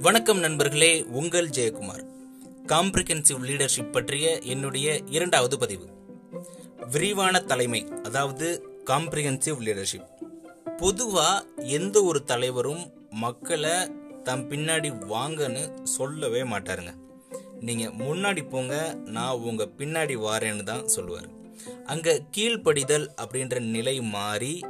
[0.00, 2.04] வணக்கம் நண்பர்களே உங்கள் ஜெயக்குமார்.
[2.66, 5.86] காம்ப்ரிஹென்சிவ் லீடர்ஷிப் பற்றிய என்னுடைய இரண்டாவது பதிவு.
[6.90, 10.08] விரிவான தலைமை அதாவது காம்ப்ரிஹென்சிவ் லீடர்ஷிப்
[10.76, 13.72] பொதுவாக எந்த ஒரு தலைவரும் மக்களை
[14.22, 16.94] தம் பின்னாடி வாங்கன்னு சொல்லவே மாட்டாருங்க.
[17.60, 21.38] நீங்கள் முன்னாடி போங்க நான் உங்கள் பின்னாடி வாரேன்னு தான் சொல்லுவார்.
[21.84, 24.60] அங்கே கீழ்ப்படிதல் அப்படின்ற நிலை மாறி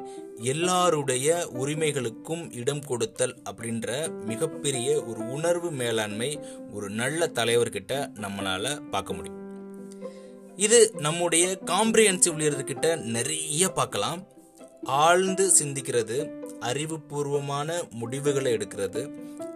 [0.43, 3.89] எல்லாருடைய உரிமைகளுக்கும் இடம் கொடுத்தல் அப்படின்ற
[4.25, 6.39] மிகப்பெரிய ஒரு உணர்வு மேலாண்மை
[6.73, 9.39] ஒரு நல்ல தலைவர்கிட்ட நம்மளால பார்க்க முடியும்.
[10.57, 14.27] இது நம்முடைய காம்ப்ரிஹென்சிவ் லீடர்கிட்ட நிறைய பார்க்கலாம்.
[14.85, 16.19] ஆழ்ந்து சிந்திக்கிறது
[16.61, 19.03] அறிவுபூர்வமான முடிவுகளை எடுக்கிறது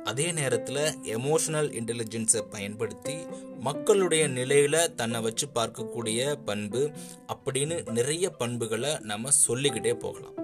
[0.04, 0.82] அதே நேரத்தில்
[1.16, 3.14] எமோஷனல் இன்டெலிஜென்ஸை பயன்படுத்தி
[3.60, 6.90] மக்களுடைய நிலையில் தன்னை வச்சு பார்க்கக்கூடிய பண்பு
[7.34, 10.36] அப்படின்னு நிறைய பண்புகளை நம்ம சொல்லிக்கிட்டே போகலாம்.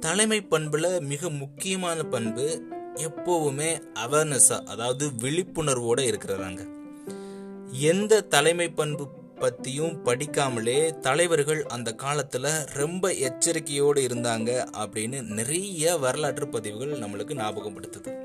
[0.00, 2.46] தலைமை பண்பில் மிக முக்கியமான பண்பு
[2.94, 3.70] எப்போவுமே
[4.06, 6.62] அவேர்னஸாக அதாவது விழிப்புணர்வோடு இருக்கிறதாங்க.
[7.70, 9.06] எந்த தலைமை பண்பு
[9.38, 18.24] பற்றியும் படிக்காமலே தலைவர்கள் அந்த காலத்தில் ரொம்ப எச்சரிக்கையோடு இருந்தாங்க அப்படின்னு நிறைய வரலாற்று பதிவுகள் நம்மளுக்கு ஞாபகப்படுத்துது.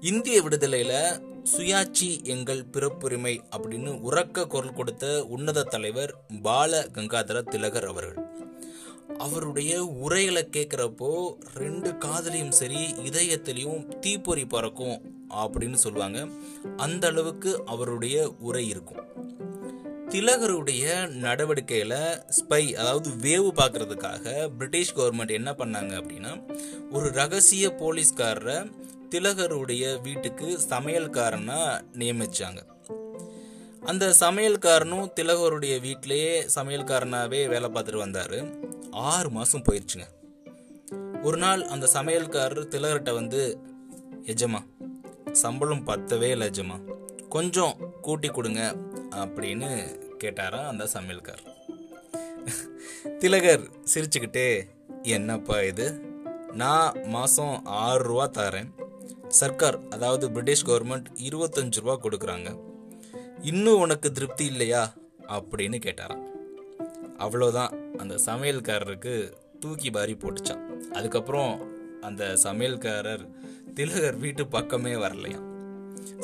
[0.00, 1.20] இந்திய விடுதலையில்
[1.56, 8.30] சுயாட்சி எங்கள் பிறப்புரிமை அப்படின்னு உறக்க குரல் கொடுத்த உன்னத தலைவர் பால கங்காதர திலகர் அவர்கள்.
[9.18, 15.00] அவருடைய உரைகளை கேட்குறப்போ ரெண்டு காதலையும் சரி இதயத்திலையும் தீப்பொறி பறக்கும்
[15.34, 16.26] அப்படின்னு சொல்லுவாங்க.
[16.76, 19.21] அந்த அளவுக்கு அவருடைய உரை இருக்கும்.
[20.12, 20.84] திலகருடைய
[21.24, 21.94] நடவடிக்கையில்
[22.38, 24.24] ஸ்பை அதாவது வேவு பார்க்கறதுக்காக
[24.58, 26.32] பிரிட்டிஷ் கவர்மெண்ட் என்ன பண்ணாங்க அப்படின்னா
[26.90, 28.56] ஒரு ரகசிய போலீஸ்காரரை
[29.10, 32.60] திலகருடைய வீட்டுக்கு சமையல்காரனாக நியமிச்சாங்க.
[33.84, 38.38] அந்த சமையல்காரனும் திலகருடைய வீட்டிலேயே சமையல்காரனாகவே வேலை பார்த்துட்டு வந்தார்.
[38.90, 40.08] ஆறு மாதம் போயிடுச்சுங்க
[41.22, 43.42] ஒரு நாள் அந்த சமையல்காரர் திலகர்கிட்ட வந்து
[44.34, 44.62] எஜமா
[45.32, 46.78] சம்பளம் பத்தவே இல்லை எஜமா.
[47.28, 48.62] கொஞ்சம் கூட்டி கொடுங்க
[49.24, 49.70] அப்படின்னு
[50.24, 51.42] கேட்டாரா அந்த சமையல்கார்.
[53.18, 54.46] திலகர் சிரிச்சுக்கிட்டே
[55.02, 55.86] என்னப்பா இது?
[56.52, 58.70] நான் மாதம் ஆறு ரூபா தரேன்.
[59.28, 62.50] சர்க்கார் அதாவது பிரிட்டிஷ் கவர்மெண்ட் இருபத்தஞ்சு ரூபா கொடுக்குறாங்க.
[63.42, 64.82] இன்னும் உனக்கு திருப்தி இல்லையா?
[65.36, 66.24] அப்படின்னு கேட்டாராம்.
[67.18, 69.14] அவ்வளோதான் அந்த சமையல்காரருக்கு
[69.60, 70.62] தூக்கி பாரி போட்டுச்சான்
[70.92, 71.52] அதுக்கப்புறம்
[72.00, 73.24] அந்த சமையல்காரர்
[73.74, 75.46] திலகர் வீட்டு பக்கமே வரலையாம்.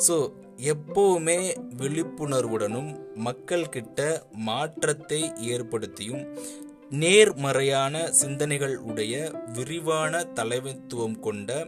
[0.07, 0.15] ஸோ
[0.61, 6.37] எப்போவுமே விழிப்புணர்வுடனும் மக்கள் கிட்ட மாற்றத்தை ஏற்படுத்தியும்
[6.89, 11.67] நேர்மறையான சிந்தனைகள் உடைய விரிவான தலைமைத்துவம் கொண்ட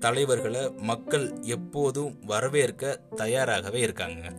[0.00, 4.32] தலைவர்களை மக்கள் எப்போதும் வரவேற்க தயாராகவே இருக்காங்க.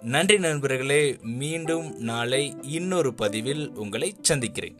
[0.00, 4.78] நன்றி நண்பர்களே மீண்டும் நாளை இன்னொரு பதிவில் உங்களை சந்திக்கிறேன்.